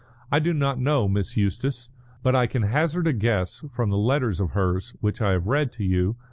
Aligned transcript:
"I 0.31 0.39
do 0.39 0.51
not 0.51 0.79
know 0.79 1.07
Miss 1.07 1.37
Eustace, 1.37 1.91
but 2.23 2.35
I 2.35 2.47
can 2.47 2.63
hazard 2.63 3.05
a 3.05 3.13
guess 3.13 3.59
from 3.69 3.91
the 3.91 3.99
letters 3.99 4.39
of 4.39 4.53
hers 4.53 4.95
which 4.99 5.21
I 5.21 5.33
have 5.33 5.45
read 5.45 5.71
to 5.73 5.83
you. 5.83 6.15